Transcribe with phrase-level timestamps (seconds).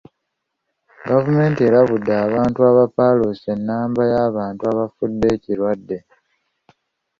[1.09, 5.97] Gavumenti erabudde abantu abapaaluusa ennamba y'abantu abafudde ekirwadde.